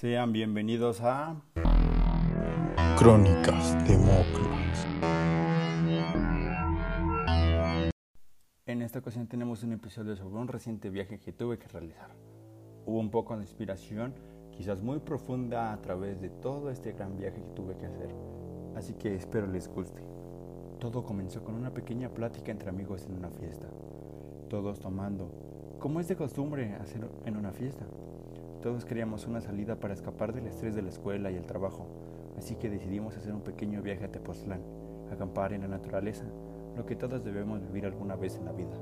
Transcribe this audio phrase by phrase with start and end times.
[0.00, 1.42] Sean bienvenidos a
[2.96, 4.86] Crónicas de Moclas.
[8.64, 12.10] En esta ocasión tenemos un episodio sobre un reciente viaje que tuve que realizar.
[12.86, 14.14] Hubo un poco de inspiración,
[14.52, 18.14] quizás muy profunda a través de todo este gran viaje que tuve que hacer,
[18.76, 20.00] así que espero les guste.
[20.78, 23.66] Todo comenzó con una pequeña plática entre amigos en una fiesta,
[24.48, 27.84] todos tomando, como es de costumbre hacer en una fiesta.
[28.62, 31.86] Todos queríamos una salida para escapar del estrés de la escuela y el trabajo,
[32.36, 34.62] así que decidimos hacer un pequeño viaje a Tepoztlán,
[35.12, 36.24] acampar en la naturaleza,
[36.76, 38.76] lo que todos debemos vivir alguna vez en la vida.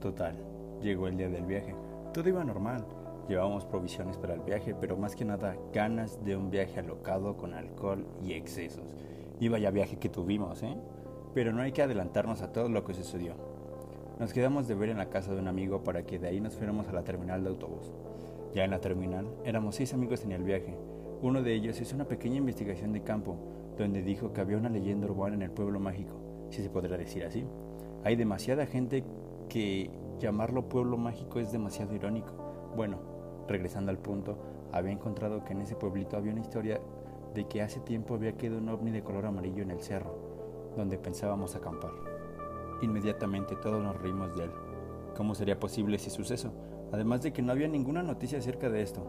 [0.00, 0.36] Total,
[0.82, 1.74] llegó el día del viaje.
[2.12, 2.84] Todo iba normal.
[3.26, 7.54] Llevábamos provisiones para el viaje, pero más que nada ganas de un viaje alocado con
[7.54, 8.94] alcohol y excesos.
[9.40, 10.76] Y vaya viaje que tuvimos, ¿eh?
[11.32, 13.32] Pero no hay que adelantarnos a todo lo que sucedió.
[14.20, 16.54] Nos quedamos de ver en la casa de un amigo para que de ahí nos
[16.54, 17.90] fuéramos a la terminal de autobús.
[18.54, 20.76] Ya en la terminal, éramos seis amigos en el viaje.
[21.22, 23.36] Uno de ellos hizo una pequeña investigación de campo,
[23.76, 26.14] donde dijo que había una leyenda urbana en el pueblo mágico,
[26.50, 27.44] si se podrá decir así.
[28.04, 29.02] Hay demasiada gente
[29.48, 32.32] que llamarlo pueblo mágico es demasiado irónico.
[32.76, 32.98] Bueno,
[33.48, 34.38] regresando al punto,
[34.70, 36.80] había encontrado que en ese pueblito había una historia
[37.34, 40.16] de que hace tiempo había quedado un ovni de color amarillo en el cerro,
[40.76, 41.90] donde pensábamos acampar.
[42.82, 44.50] Inmediatamente todos nos reímos de él.
[45.16, 46.52] ¿Cómo sería posible ese suceso?
[46.94, 49.04] Además de que no había ninguna noticia acerca de esto,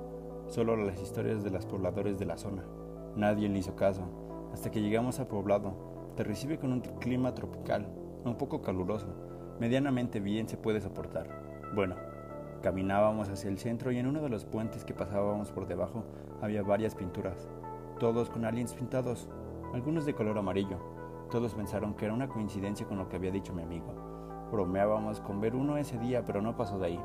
[0.47, 2.63] solo las historias de los pobladores de la zona.
[3.15, 4.01] Nadie le hizo caso,
[4.51, 5.75] hasta que llegamos al poblado.
[6.15, 7.87] Te recibe con un clima tropical,
[8.23, 9.05] un poco caluroso,
[9.59, 11.29] medianamente bien se puede soportar.
[11.75, 11.95] Bueno,
[12.63, 16.05] caminábamos hacia el centro y en uno de los puentes que pasábamos por debajo
[16.41, 17.47] había varias pinturas,
[17.99, 19.29] todos con aliens pintados,
[19.75, 20.79] algunos de color amarillo.
[21.29, 23.93] Todos pensaron que era una coincidencia con lo que había dicho mi amigo.
[24.51, 26.99] Bromeábamos con ver uno ese día, pero no pasó de ahí.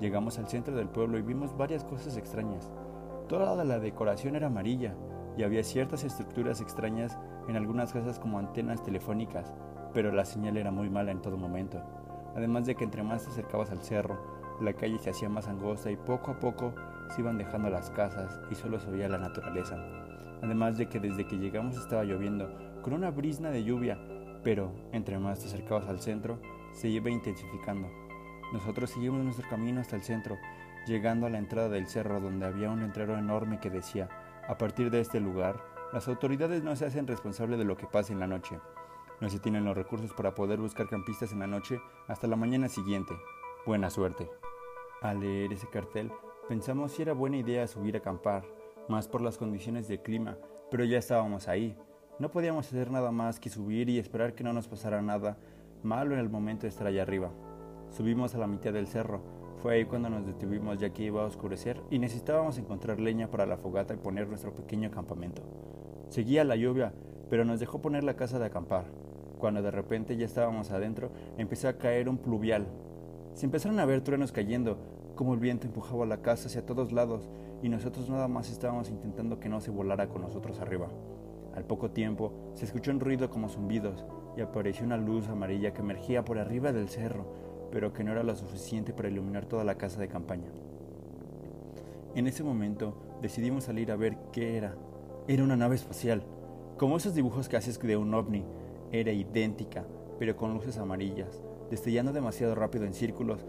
[0.00, 2.70] Llegamos al centro del pueblo y vimos varias cosas extrañas.
[3.28, 4.94] Toda la decoración era amarilla
[5.36, 7.18] y había ciertas estructuras extrañas
[7.48, 9.52] en algunas casas como antenas telefónicas,
[9.92, 11.82] pero la señal era muy mala en todo momento.
[12.36, 14.18] Además de que entre más te acercabas al cerro,
[14.60, 16.74] la calle se hacía más angosta y poco a poco
[17.10, 19.76] se iban dejando las casas y solo se veía la naturaleza.
[20.42, 22.48] Además de que desde que llegamos estaba lloviendo,
[22.82, 23.98] con una brisna de lluvia,
[24.44, 26.38] pero entre más te acercabas al centro,
[26.72, 27.88] se iba intensificando.
[28.52, 30.38] Nosotros seguimos nuestro camino hasta el centro,
[30.86, 34.08] llegando a la entrada del cerro donde había un letrero enorme que decía,
[34.48, 38.14] a partir de este lugar, las autoridades no se hacen responsables de lo que pase
[38.14, 38.58] en la noche.
[39.20, 42.68] No se tienen los recursos para poder buscar campistas en la noche hasta la mañana
[42.68, 43.14] siguiente.
[43.66, 44.30] Buena suerte.
[45.02, 46.10] Al leer ese cartel,
[46.48, 48.44] pensamos si era buena idea subir a acampar,
[48.88, 50.38] más por las condiciones del clima,
[50.70, 51.76] pero ya estábamos ahí.
[52.18, 55.36] No podíamos hacer nada más que subir y esperar que no nos pasara nada
[55.82, 57.30] malo en el momento de estar allá arriba.
[57.90, 59.20] Subimos a la mitad del cerro.
[59.62, 63.46] Fue ahí cuando nos detuvimos ya que iba a oscurecer y necesitábamos encontrar leña para
[63.46, 65.42] la fogata y poner nuestro pequeño campamento.
[66.08, 66.92] Seguía la lluvia,
[67.28, 68.84] pero nos dejó poner la casa de acampar.
[69.38, 72.66] Cuando de repente ya estábamos adentro, empezó a caer un pluvial.
[73.34, 74.78] Se empezaron a ver truenos cayendo,
[75.14, 77.28] como el viento empujaba la casa hacia todos lados
[77.62, 80.88] y nosotros nada más estábamos intentando que no se volara con nosotros arriba.
[81.54, 84.04] Al poco tiempo se escuchó un ruido como zumbidos
[84.36, 87.26] y apareció una luz amarilla que emergía por arriba del cerro,
[87.70, 90.48] pero que no era lo suficiente para iluminar toda la casa de campaña.
[92.14, 94.74] En ese momento decidimos salir a ver qué era.
[95.26, 96.22] Era una nave espacial,
[96.76, 98.44] como esos dibujos que haces de un ovni.
[98.90, 99.84] Era idéntica,
[100.18, 103.46] pero con luces amarillas, destellando demasiado rápido en círculos,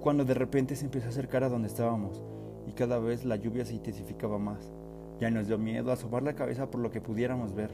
[0.00, 2.22] cuando de repente se empezó a acercar a donde estábamos,
[2.66, 4.70] y cada vez la lluvia se intensificaba más.
[5.20, 7.70] Ya nos dio miedo asomar la cabeza por lo que pudiéramos ver.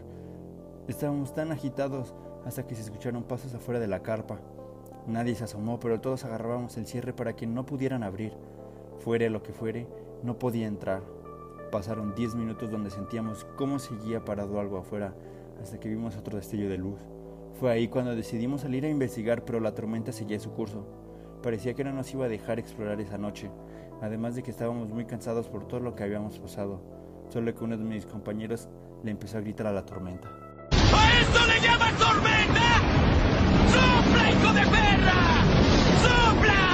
[0.89, 4.41] Estábamos tan agitados hasta que se escucharon pasos afuera de la carpa.
[5.10, 8.32] Nadie se asomó, pero todos agarrábamos el cierre para que no pudieran abrir.
[9.00, 9.87] Fuere lo que fuere,
[10.22, 11.03] no podía entrar.
[11.72, 15.15] Pasaron diez minutos donde sentíamos cómo seguía parado algo afuera,
[15.60, 17.00] hasta que vimos otro destello de luz.
[17.59, 20.87] Fue ahí cuando decidimos salir a investigar, pero la tormenta seguía su curso.
[21.42, 23.50] Parecía que no nos iba a dejar explorar esa noche,
[24.00, 26.80] además de que estábamos muy cansados por todo lo que habíamos pasado
[27.30, 28.68] solo que uno de mis compañeros
[29.04, 30.28] le empezó a gritar a la tormenta.
[30.71, 32.79] ¡A esto le llaman tormenta!
[33.80, 35.21] ¡Sopla, hijo de perra!
[36.03, 36.65] ¡Sopla!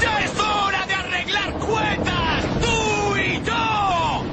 [0.00, 2.44] ¡Ya es hora de arreglar cuentas!
[2.60, 4.24] ¡Tú y yo!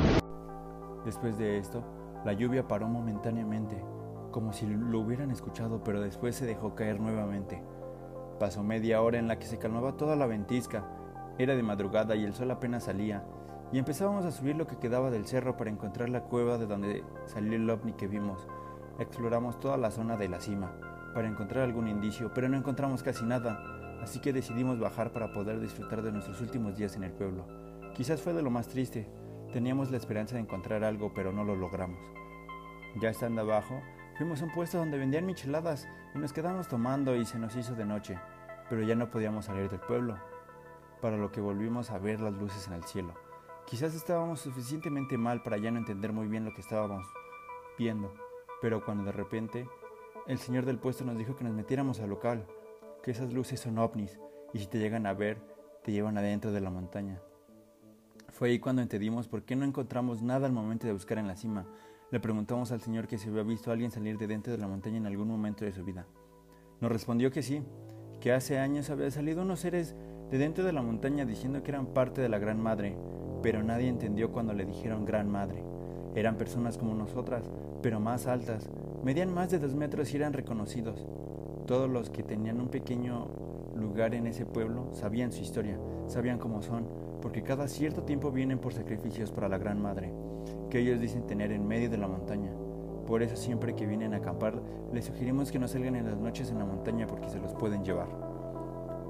[1.05, 1.83] Después de esto,
[2.25, 3.83] la lluvia paró momentáneamente,
[4.31, 7.63] como si lo hubieran escuchado, pero después se dejó caer nuevamente.
[8.39, 10.85] Pasó media hora en la que se calmaba toda la ventisca.
[11.37, 13.23] Era de madrugada y el sol apenas salía,
[13.71, 17.03] y empezábamos a subir lo que quedaba del cerro para encontrar la cueva de donde
[17.25, 18.47] salió el ovni que vimos.
[18.97, 20.71] Exploramos toda la zona de la cima
[21.17, 25.59] para encontrar algún indicio, pero no encontramos casi nada, así que decidimos bajar para poder
[25.59, 27.43] disfrutar de nuestros últimos días en el pueblo,
[27.95, 29.09] Quizás fue de lo más triste.
[29.51, 31.99] Teníamos la esperanza de encontrar algo, pero no lo logramos.
[33.01, 33.81] Ya estando abajo,
[34.15, 37.73] fuimos a un puesto donde vendían micheladas y nos quedamos tomando y se nos hizo
[37.73, 38.19] de noche,
[38.69, 40.19] pero ya no podíamos salir del pueblo,
[41.01, 43.15] para lo que volvimos a ver las luces en el cielo.
[43.65, 47.07] Quizás estábamos suficientemente mal para ya no entender muy bien lo que estábamos
[47.79, 48.13] viendo,
[48.61, 49.67] pero cuando de repente
[50.27, 52.45] el señor del puesto nos dijo que nos metiéramos al local,
[53.01, 54.19] que esas luces son ovnis
[54.53, 55.37] y si te llegan a ver,
[55.83, 57.21] te llevan adentro de la montaña.
[58.29, 61.37] Fue ahí cuando entendimos por qué no encontramos nada al momento de buscar en la
[61.37, 61.65] cima.
[62.11, 64.67] Le preguntamos al Señor que si había visto a alguien salir de dentro de la
[64.67, 66.05] montaña en algún momento de su vida.
[66.81, 67.63] Nos respondió que sí,
[68.19, 69.95] que hace años había salido unos seres
[70.29, 72.97] de dentro de la montaña diciendo que eran parte de la Gran Madre,
[73.41, 75.63] pero nadie entendió cuando le dijeron Gran Madre.
[76.15, 77.49] Eran personas como nosotras,
[77.81, 78.69] pero más altas,
[79.03, 81.05] medían más de dos metros y eran reconocidos.
[81.65, 83.27] Todos los que tenían un pequeño
[83.75, 85.77] lugar en ese pueblo sabían su historia,
[86.07, 86.87] sabían cómo son,
[87.21, 90.11] porque cada cierto tiempo vienen por sacrificios para la Gran Madre,
[90.69, 92.51] que ellos dicen tener en medio de la montaña.
[93.05, 94.61] Por eso siempre que vienen a acampar,
[94.93, 97.83] les sugerimos que no salgan en las noches en la montaña porque se los pueden
[97.83, 98.07] llevar.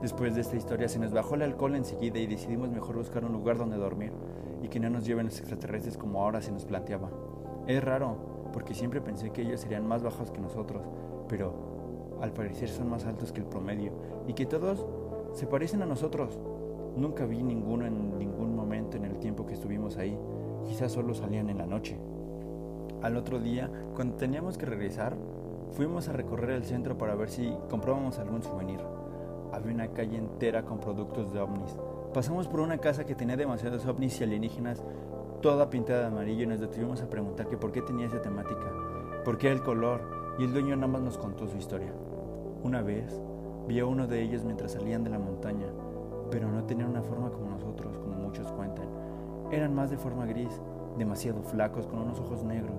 [0.01, 3.31] Después de esta historia se nos bajó el alcohol enseguida y decidimos mejor buscar un
[3.31, 4.12] lugar donde dormir
[4.62, 7.10] y que no nos lleven los extraterrestres como ahora se nos planteaba.
[7.66, 10.84] Es raro, porque siempre pensé que ellos serían más bajos que nosotros,
[11.28, 13.92] pero al parecer son más altos que el promedio
[14.28, 14.86] y que todos
[15.34, 16.40] se parecen a nosotros.
[16.96, 20.18] Nunca vi ninguno en ningún momento en el tiempo que estuvimos ahí,
[20.68, 21.98] quizás solo salían en la noche.
[23.02, 25.16] Al otro día, cuando teníamos que regresar,
[25.74, 28.80] fuimos a recorrer el centro para ver si comprábamos algún souvenir.
[29.54, 31.78] Había una calle entera con productos de ovnis.
[32.14, 34.84] Pasamos por una casa que tenía demasiados ovnis y alienígenas,
[35.42, 38.72] toda pintada de amarillo, y nos detuvimos a preguntar que por qué tenía esa temática,
[39.24, 40.01] por qué el color,
[40.38, 41.92] y el dueño nada más nos contó su historia.
[42.63, 43.19] Una vez,
[43.68, 45.68] vi a uno de ellos mientras salían de la montaña,
[46.30, 48.88] pero no tenían una forma como nosotros, como muchos cuentan.
[49.51, 50.62] Eran más de forma gris,
[50.98, 52.75] demasiado flacos, con unos ojos negros.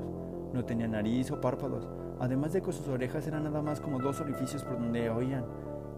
[0.53, 1.89] No tenían nariz o párpados,
[2.21, 5.45] además de que sus orejas eran nada más como dos orificios por donde oían,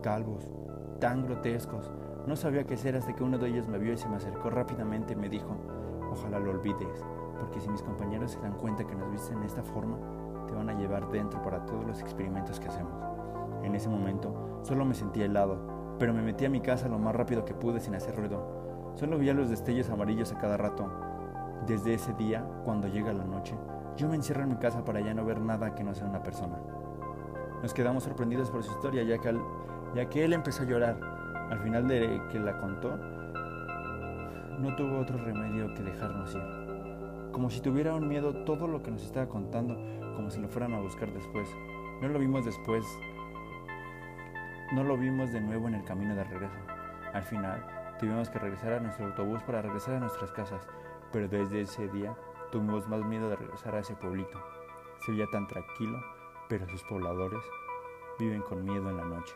[0.02, 0.50] calvos,
[0.98, 1.90] tan grotescos.
[2.26, 4.50] No sabía qué hacer hasta que uno de ellos me vio y se me acercó
[4.50, 5.56] rápidamente y me dijo,
[6.10, 7.04] ojalá lo olvides,
[7.38, 9.96] porque si mis compañeros se dan cuenta que nos visten de esta forma,
[10.46, 12.92] te van a llevar dentro para todos los experimentos que hacemos.
[13.62, 17.14] En ese momento solo me sentía helado, pero me metí a mi casa lo más
[17.14, 18.92] rápido que pude sin hacer ruido.
[18.94, 20.90] Solo veía los destellos amarillos a cada rato.
[21.66, 23.54] Desde ese día, cuando llega la noche,
[23.96, 26.22] yo me encierro en mi casa para ya no ver nada que no sea una
[26.22, 26.58] persona.
[27.62, 29.38] Nos quedamos sorprendidos por su historia, ya que
[29.94, 30.96] ya que él empezó a llorar.
[31.50, 32.98] Al final de que la contó,
[34.60, 37.32] no tuvo otro remedio que dejarnos ir.
[37.32, 39.74] Como si tuviera un miedo todo lo que nos estaba contando,
[40.14, 41.48] como si lo fueran a buscar después.
[42.02, 42.84] No lo vimos después,
[44.72, 46.58] no lo vimos de nuevo en el camino de regreso.
[47.14, 50.68] Al final, tuvimos que regresar a nuestro autobús para regresar a nuestras casas,
[51.12, 52.14] pero desde ese día
[52.52, 54.38] tuvimos más miedo de regresar a ese pueblito.
[55.04, 55.98] Se veía tan tranquilo,
[56.48, 57.42] pero sus pobladores
[58.18, 59.34] viven con miedo en la noche.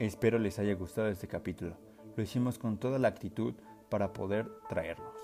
[0.00, 1.76] Espero les haya gustado este capítulo.
[2.16, 3.52] Lo hicimos con toda la actitud
[3.90, 5.14] para poder traerlos.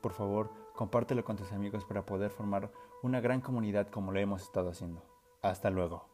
[0.00, 2.72] Por favor, compártelo con tus amigos para poder formar
[3.04, 5.04] una gran comunidad como lo hemos estado haciendo.
[5.42, 6.08] Hasta luego.